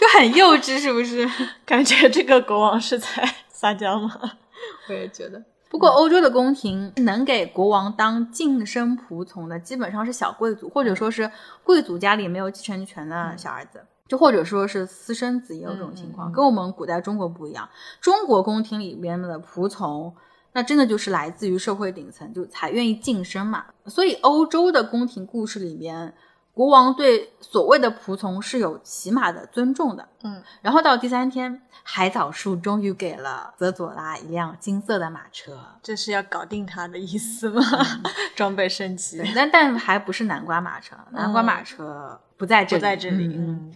[0.00, 1.28] 就很幼稚，是不是？
[1.64, 3.06] 感觉这个国王是在
[3.48, 4.12] 撒娇吗？
[4.88, 5.42] 我也觉得。
[5.70, 11.30] 不过欧洲的宫廷能给国王当近身仆从的，基本上是小贵族，或者说是
[11.64, 13.80] 贵族家里没有继承权的小儿子。
[14.12, 17.66] 就或者说是私生子也有这种情况，跟我们古代中国不一样。
[17.98, 20.14] 中国宫廷里边的仆从，
[20.52, 23.64] 那真的就是来自于社会顶层，就才愿意晋升嘛。
[23.86, 26.12] 所以欧洲的宫廷故事里边，
[26.52, 30.06] 国王对所谓的仆从是有起码的尊重的。
[30.24, 37.62] 嗯，然后到第三天，海藻树终于给了泽佐拉一辆金色的马车，这是要搞定他的意思吗？
[38.36, 43.34] 装备升级，但但还不是南瓜马车，南瓜马车不在这里，不在这里。
[43.38, 43.72] 嗯。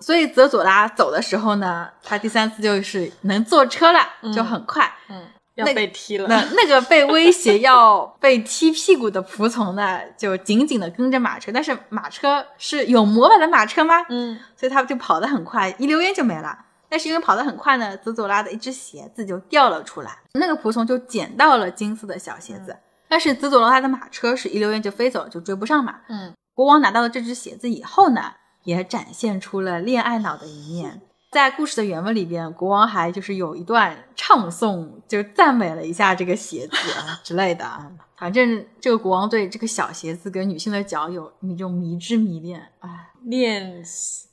[0.00, 4.00] 所以泽佐拉走的时候呢，他第三次就是能坐车了，
[4.32, 4.88] 就很快。
[5.08, 6.28] 嗯，要被踢了。
[6.28, 11.50] 那那个被威胁要被踢屁股的仆从呢，就紧紧的跟着马车。
[11.52, 13.96] 但是马车是有魔法的马车吗？
[14.08, 16.56] 嗯，所以他就跑得很快，一溜烟就没了。
[16.88, 22.76] 但是因为跑得很快呢，泽佐拉的一只鞋子就掉了出来，那个仆从就捡到了金色的小鞋子。
[23.08, 25.96] 但是泽佐拉的马车是一溜烟就飞走了，就追不上嘛。
[26.08, 28.32] 嗯，国王拿到了这只鞋子以后呢？
[28.68, 31.00] 也展现出了恋爱脑的一面。
[31.30, 37.90] 在故事的原文里边，国王还就是有一段唱诵，就赞美了一下这个鞋子啊 之类的啊。
[38.18, 42.88] 反正这个国王对这个小鞋子跟女性的脚有一种迷之迷恋，哎，
[43.22, 43.82] 恋，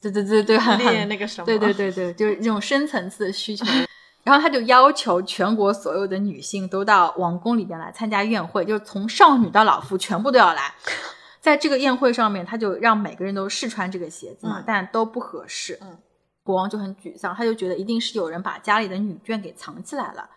[0.02, 3.65] 对对对对，很恋那个什么，对对对对，就是这种深层次的需求。
[4.24, 10.74] 然后他就要求全国所有的女性都到王宫里边来参加宴会，就是从少女到老妇全部都要来。
[11.45, 15.77] 在这个宴会上面，他就让每个人都试穿这个鞋子嘛，但都不合适。
[15.79, 15.95] 嗯，
[16.41, 20.27] 国王就很沮丧，他就觉得一定是有人把家里的女眷给藏起来了。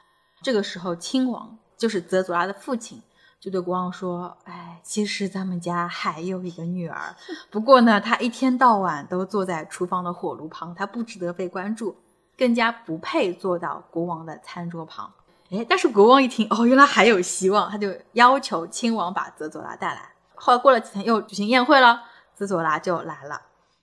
[0.43, 3.03] 这个时候，亲王就是泽佐拉的父亲，
[3.41, 7.17] 就对国王说：“哎，其实咱们家还有一个女儿，
[7.51, 11.97] 不过呢，她一天到晚都坐在厨房的火炉旁，她不值得被关注，
[12.37, 15.11] 更加不配坐到国王的餐桌旁。”
[15.51, 20.11] 哎，但是国王一听，哦，原来还有希望，他就要求亲王把泽佐拉带来。
[20.39, 22.05] 后来过了几天，又举行宴会了。
[22.35, 23.43] 泽索拉就来了。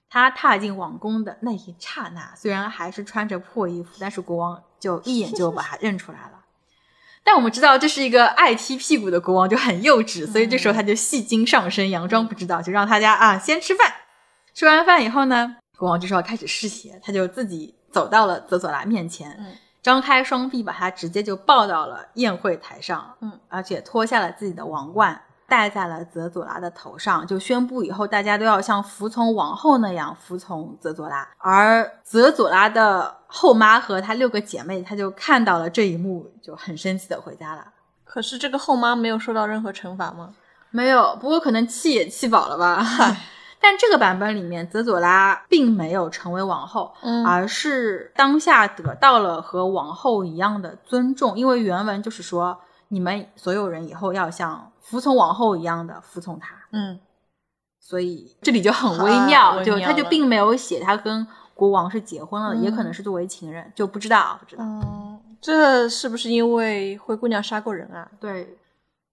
[0.10, 6.40] 他踏进王宫的那一刹那，虽然还是穿着破衣服，但是国王就一眼就把他认出来了。
[7.22, 13.94] 但我们知道这是一个爱踢屁股的国王，就很幼稚，所以这时候他就戏精上身，佯装不知道，就让大家啊先吃饭。
[14.54, 25.22] 吃完饭以后呢，国王这时候开始试鞋，他就自己走到了泽索拉面前，张开双臂把他直接就抱到了宴会台上，嗯，而且脱下了自己的王冠。
[25.48, 31.28] 戴在了泽佐拉的头上，就宣布以后大家都要像服从王后那样服从泽佐拉。
[31.38, 37.66] 而泽佐拉的后妈和她六个姐妹，她就看到了这一幕，就很生气的回家了。
[38.04, 40.34] 可是这个后妈没有受到任何惩罚吗？
[40.72, 42.84] 没有，不过可能气也气饱了吧。
[43.62, 46.94] 但这个版本里面，泽佐拉并没有成为王后，
[47.26, 52.60] 而是当下得到了和王后一样的尊重，因为原文就是说。
[52.90, 57.00] 你们所有人以后要像服从王后一样的服从他，嗯，
[57.80, 64.64] 所以这里就很微妙，就他就并没有写他跟国王是结婚了，也可能是作为情人，就不知道，不知道。
[64.64, 68.10] 嗯，这是不是因为灰姑娘杀过人啊？
[68.20, 68.58] 对。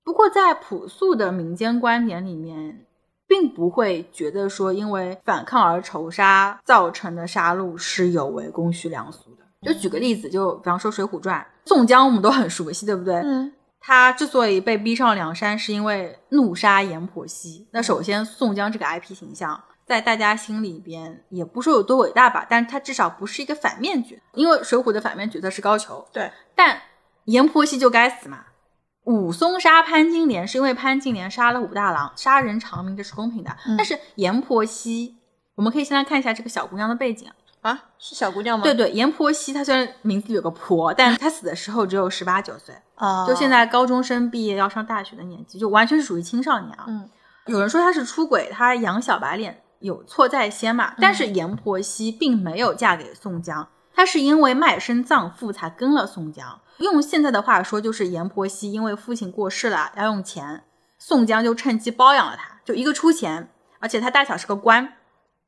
[0.04, 2.84] 不过在朴素的民间观点里面，
[3.26, 9.72] 并不会觉得说因为反抗而仇杀造成的杀戮是有违公序良俗的。
[9.72, 13.14] 就举个例子，就比方说《水浒传》，宋江我们都很熟悉，对不对？
[13.14, 13.52] 嗯。
[13.84, 17.66] 他之所以被逼上梁山，是因为怒杀阎婆惜。
[17.72, 24.16] 那首先，宋江这个 IP 形象在大家心里边也不说有多伟大吧，但是他至少不是一个反面角。
[24.34, 26.30] 因为水浒的反面角色是高俅，对。
[26.54, 26.80] 但
[27.24, 28.44] 阎婆惜就该死嘛。
[29.04, 33.50] 武松杀潘金莲是因为潘金莲杀了武大郎，杀人偿命这是公平的。
[33.76, 35.16] 但是阎婆惜，
[35.56, 37.28] 我们可以先来看一下这个小姑娘的背景。
[37.62, 38.64] 啊，是小姑娘吗？
[38.64, 46.84] 对对，阎婆惜她虽然名字有个婆，但她死的时候只有十八九岁啊，就现在高中生毕业要上大学的年纪，就完全是属于青少年啊。
[46.86, 47.10] 嗯，
[47.46, 50.94] 有人说他是出轨，他养小白脸有错在先嘛。
[51.00, 56.60] 但是阎婆惜并没有嫁给宋江，她是因为卖身葬父才跟了宋江。
[56.78, 60.62] 用现在的话说，就是阎婆惜因为父亲过世了要用钱，
[60.96, 64.92] 宋江就趁机包养了她，就一个出钱，而且他大小是个官，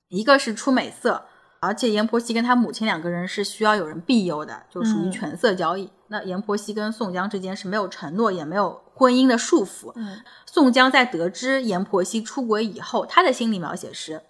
[0.09, 1.27] 一个是出美色。
[1.65, 5.91] 而且阎婆惜跟他母亲两个人是需要有人庇佑的，就属于权色交易。
[6.09, 9.93] 那阎婆惜跟宋江之间是没有承诺，也没有婚姻的束缚。
[9.97, 14.21] 嗯，宋江在得知阎婆惜出轨以后，他的心理描写是：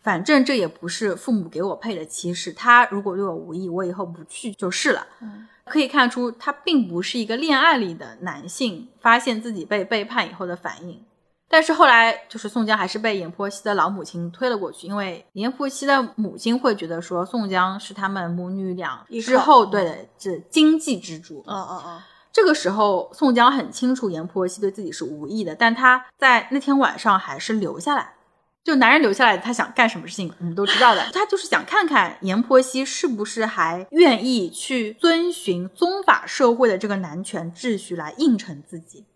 [0.00, 5.06] 反正这也不是父母给我配的妻室，他如果对我无意，我以后不去就是了。
[5.20, 11.04] 嗯，可以看出他并不是一个恋爱里的男性发现自己被背叛以后的反应。
[11.52, 21.42] 但是后来，就是宋江还是被阎婆惜的老母亲推了过去，因为阎婆惜的母亲会觉得说宋江是他们母女俩之后对的这经济支柱。
[21.48, 22.00] 嗯嗯嗯。
[22.32, 28.14] 这个时候，宋江很清楚阎婆惜对自己是无意的，但他在那天晚上还是留下来。
[28.62, 31.04] 就男人留下来，他想干什么事情，我们都知道的。
[31.12, 39.06] 他就是想看看阎婆惜是不是还愿意去遵循宗法社会的这个男权秩序来应承自己。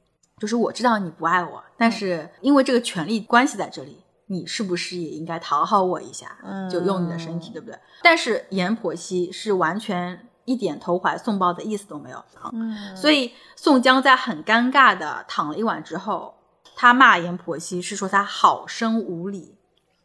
[0.45, 6.37] 就是我知道你不爱我，但是因为这个权利关系在这里，你是不是也应该讨好我一下？
[6.45, 7.79] 嗯，就用你的身体，对不对？
[8.03, 12.51] 但是阎婆惜是完全一点投怀送抱的意思都没有啊。
[12.53, 16.35] 嗯，所以宋江在很尴尬的躺了一晚之后，
[16.77, 19.55] 他骂阎婆惜是说他好生无礼。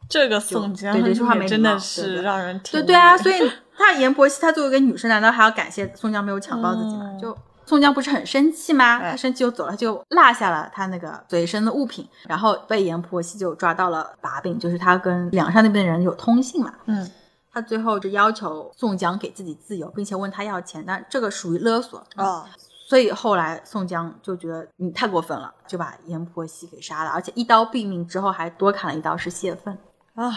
[0.07, 3.17] 这个宋江对这句话没真的是让人对对啊。
[3.17, 3.35] 所以
[3.77, 7.17] 他阎婆惜，他作为一个女生，难道还要感谢宋江没有强暴自己吗？
[7.21, 7.37] 就。
[7.69, 8.97] 宋江不是很生气吗？
[8.97, 16.73] 他生气就走了，就落下了他那个随身的物品，然后被阎婆惜就抓到了把柄，就是他跟梁山那边的人有通信嘛。
[16.85, 17.07] 嗯，
[17.53, 22.43] 他最后就要求宋江给自己自由，并且问他要钱，但这个属于勒索啊。
[22.87, 29.77] 所以后来宋江就觉得你太过分了，就把阎婆惜给杀了，而且一刀毙命之后还多砍了一刀是泄愤
[30.15, 30.33] 啊。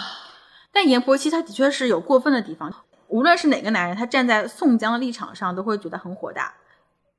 [0.70, 2.70] 但阎婆惜他的确是有过分的地方，
[3.08, 6.52] 无论是哪个男人，他站在宋江的立场上都会觉得很火大。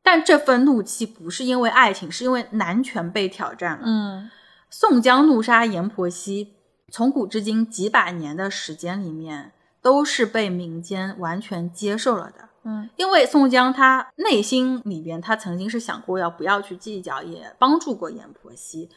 [0.03, 3.83] 但这份怒气不是因为爱情，是因为男权被挑战了。
[3.85, 4.29] 嗯，
[4.69, 6.53] 宋江怒杀阎婆惜，
[6.91, 12.49] 从古至今几百年的时间里面，都是被民间完全接受了的。
[12.65, 18.89] 嗯，因为宋江他内心里边，他曾经是想过要不要去计较，也帮助过阎婆惜，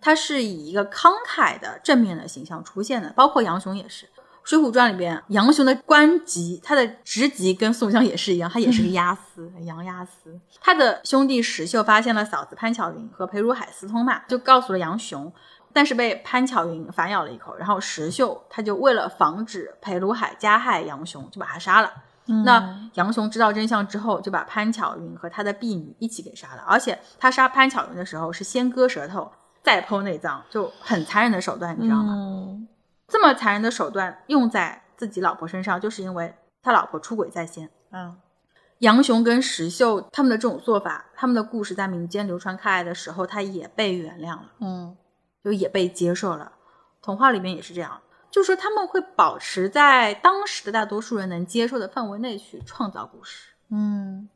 [0.00, 4.06] 他是以一个慷慨的正面的形象出现的，包括杨雄也是。
[4.44, 10.38] 《水浒传》里边，杨雄的官级，他的职级跟宋江也是一样，他也是个押司，杨押司。
[10.60, 15.32] 他的兄弟石秀发现了嫂子潘巧云和裴如海私通嘛，就告诉了杨雄，
[15.72, 21.90] 但是被潘巧云反咬了一口，然后石秀他就为了防止裴如海加害杨雄，就把他杀了。
[22.26, 29.30] 那杨雄知道真相之后，就把潘巧云和他的婢女一起给杀了，而且他杀潘巧云的时候是先割舌头
[29.62, 32.14] 再剖内脏，就很残忍的手段，你知道吗？
[33.14, 37.70] 这么残忍的手段用在自己老婆身上，就是因为他老婆出轨在先。
[37.92, 38.16] 嗯，
[38.78, 44.96] 杨雄跟石秀他们的这种做法，他们的故事在民间流传开来的时候，他也被原谅了，嗯，
[45.44, 46.54] 就也被接受了。
[47.00, 48.00] 童话里面也是这样，
[48.32, 53.50] 就是说他们会保持在当时的大多数人能接受的范围内去创造故事。
[53.70, 54.28] 嗯，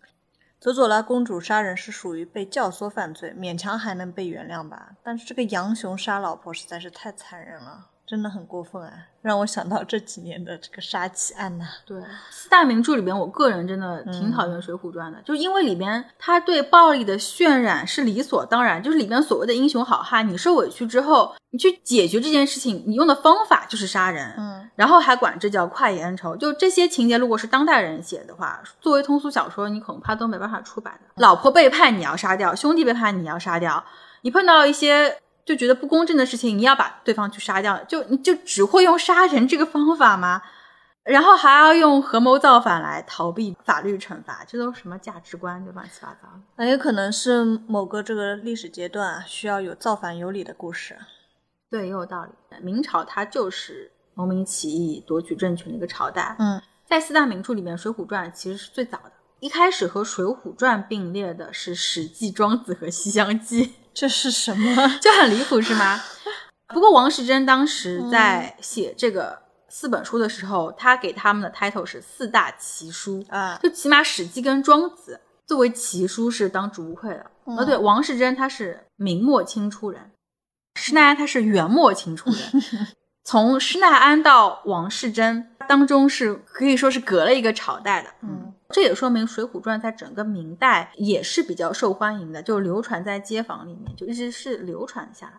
[0.60, 4.90] 佐佐拉公主杀人是属于被教唆犯罪，勉强还能被原谅吧。
[5.02, 7.88] 但是这个杨雄杀老婆实在是太残忍了。
[8.08, 11.66] 真的很过分啊，让我想到这几年的这个杀妻案呐。
[11.84, 12.00] 对，
[12.30, 31.10] 四大名著里边，我个人真的挺讨厌《水浒传》的，就因为里边他对暴力的渲染是理所当然，就是里边所谓的英雄好汉，你受委屈之后，你去解决这件事情，你用的方法就是杀人，嗯，然后还管这叫快意恩仇，就这些情节，如果是当代人写的话，作为通俗小说，你恐怕都没办法出版的。
[31.16, 33.84] 老婆背叛你要杀掉，兄弟背叛你要杀掉，
[34.22, 35.18] 你碰到一些。
[35.48, 40.42] 就觉得不公正的事情，你要把对方去杀掉，就你就只会用杀人这个方法吗？
[41.04, 45.64] 然后还要用合谋造反来逃避法律惩罚，这都什么价值观？
[45.64, 46.28] 就乱七八糟。
[46.56, 50.98] 那也可能是某个这个历史阶段需要有造反有理的故事。
[51.70, 52.32] 对，也有道理。
[52.60, 56.36] 明朝它就是农民起义夺取政权的一个朝代。
[56.38, 59.12] 嗯，在四大名著里面，《水浒传》其实是最早的。
[59.40, 63.64] 一开始和《水浒传》并列的是《史记》《庄子》和《西厢记》。
[63.98, 64.88] 这是什么？
[65.02, 66.00] 就很离谱是吗？
[66.72, 69.36] 不过王世贞当时在写这个
[69.68, 77.26] 四本书的时候，他给他们的 title 是四大奇书啊，就起码《史记》跟《庄子》作为奇书是当之无愧的。
[77.44, 80.12] 哦，对，王世贞他是明末清初人，
[80.76, 82.38] 施耐庵他是元末清初人。
[83.24, 88.10] 从施耐庵到王世贞当中是可以说是隔了一个朝代的。
[88.22, 88.54] 嗯。
[88.74, 95.38] 这也说明《水浒传》在整个明代也是比较受欢迎的，就流传在街坊里面，就一直是流传下来了。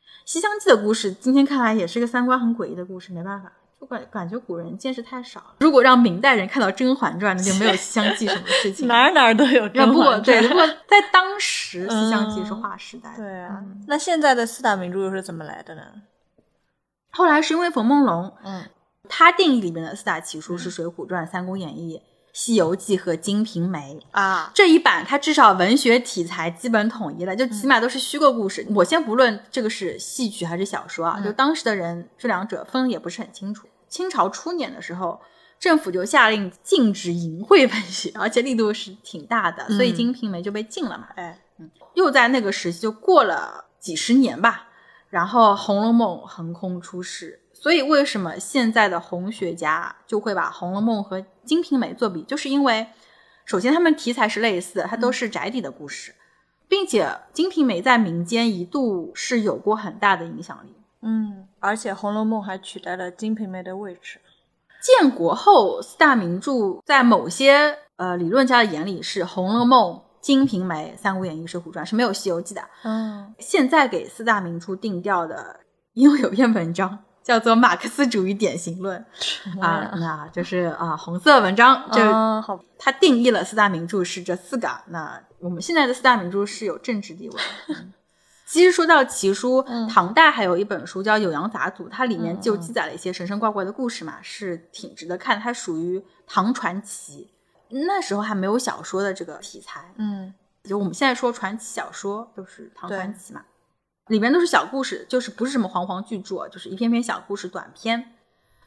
[0.24, 3.50] 《西厢记》的故事，今天看来也是个三观很诡异的故事，没办法，
[3.80, 5.54] 就感感觉古人见识太少了。
[5.58, 10.22] 如果让明代人看到《甄嬛传》，那就没有《西厢记》什么事情， 哪哪都有《甄嬛传》。
[10.24, 13.12] 对，不过在当时，《西厢记》是划时代。
[13.16, 15.82] 对啊，那现在的四大名著又是怎么来的呢？
[17.10, 18.66] 后来是因为冯梦龙，嗯，
[19.08, 21.96] 他定义里面的四大奇书是《水浒传》《三国演义》。
[22.32, 28.66] 《西游记》和《金瓶梅》啊，这一版它至少文学题材基本统一了，就起码都是虚构故事。
[28.74, 33.66] 我先不论这个是戏曲还是小说啊，就当时的人这两者分也不是很清楚。
[33.88, 35.20] 清朝初年的时候，
[35.58, 41.08] 政府就下令禁止淫秽文学，而且力度是挺大的，所以《金瓶梅》就被禁了嘛。
[41.16, 44.68] 哎，嗯，又在那个时期就过了几十年吧，
[45.08, 47.40] 然后《红楼梦》横空出世。
[47.60, 52.22] 所以，为什么现在的红学家就会把《红楼梦》和《金瓶梅》作比？
[52.22, 52.86] 就是因为，
[53.44, 56.14] 首先他们题材是类似，它都是宅邸的故事，
[56.68, 60.76] 并且《金瓶梅》在民间一度是有过很大的影响力。
[61.02, 64.20] 嗯，而且《红楼梦》还取代了《金瓶梅》的位置。
[64.80, 72.62] 建国后四大名著，在某些呃理论家的眼里是《红楼梦》、《金瓶梅》、《三国演义》、《水浒传》，是没有《西游记》的。
[72.84, 75.58] 嗯，现在给四大名著定调的，
[75.94, 77.00] 因为有篇文章。
[77.28, 78.96] 叫做马克思主义典型论
[79.60, 82.00] 啊，那就是啊红色文章，就
[82.40, 84.66] 好，它定义了四大名著是这四个。
[84.86, 87.36] 那我们现在的四大名著是有政治地位。
[88.46, 95.38] 其实说到奇书，唐代还有一本书叫《酉阳杂俎》，它里面就记载了一些神神怪怪的故事嘛，是挺值得看。
[95.38, 97.30] 它属于唐传奇，
[97.68, 99.92] 那时候还没有小说的这个题材。
[99.98, 100.32] 嗯，
[100.64, 103.42] 就我们现在说传奇小说就是唐传奇嘛。
[104.08, 108.12] 里面都是小故事，就是不是什么煌煌巨著，就是一篇篇小故事短篇。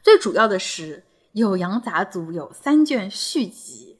[0.02, 1.04] 最主要的是
[1.40, 3.98] 《酉阳杂俎》有三卷续集，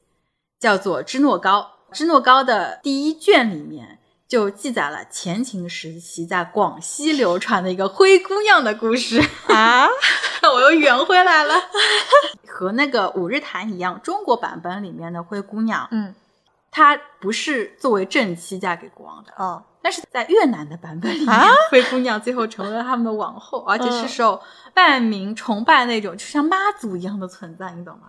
[0.58, 1.60] 叫做《支诺高》。
[1.94, 9.86] 支诺高的第一卷里面就记载了前秦时期在广西流传的一个灰姑娘的故事啊！
[10.54, 11.54] 我又圆回来了，
[12.48, 16.14] 和那个《五日谈》一样，中国版本里面的灰姑娘，嗯，
[16.72, 19.62] 她不是作为正妻嫁给国王的哦。
[19.84, 21.36] 但是在越南的版本里面，
[21.70, 24.40] 灰姑娘最后成为了他们的王后，而且是受
[24.74, 28.08] 万民崇拜那种，就像妈祖一样的存在，你懂吗？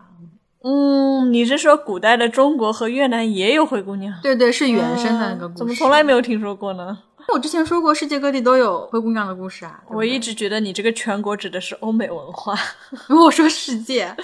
[0.65, 4.17] 嗯，你是说古代的中国和越南也有灰姑娘？
[4.21, 5.57] 对对，是原生的那个故事。
[5.57, 6.97] 怎么从来没有听说过呢？
[7.33, 9.81] 我之前说过，世界各地都有灰姑娘的故事啊。
[9.89, 12.53] 我一直觉得你这个全国指的是欧美文化。
[13.07, 14.15] 如果说世界，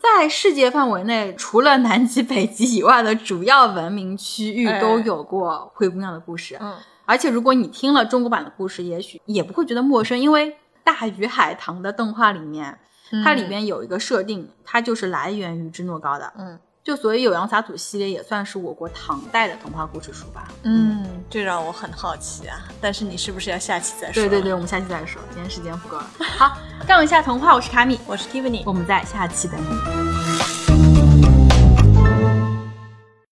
[0.00, 6.56] 在世界范围内，除了南极、北极以外的主要文明区域都有过灰姑娘的故事。
[6.60, 6.74] 嗯。
[7.04, 10.50] 而且，如果你听了中国版的故事，也许也不会觉得陌生，因为
[10.82, 12.76] 《大鱼海棠》的动画里面，
[13.22, 16.32] 它里面有一个设定，它就是来源于芝诺高的。
[16.36, 20.46] 嗯，就所以《酉阳杂土》系列也算是我国唐代的童话故事书吧。
[20.62, 22.62] 嗯，这让我很好奇啊。
[22.80, 24.14] 但是你是不是要下期再说？
[24.14, 26.06] 对对对，我们下期再说，今天时间不够了。
[26.38, 26.56] 好，
[26.86, 30.45] 杠一下童话，我是卡米，我是 Tiffany，我们在下期等你。